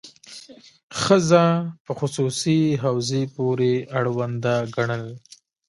[1.01, 1.45] ښځه
[1.85, 5.03] په خصوصي حوزې پورې اړونده ګڼل.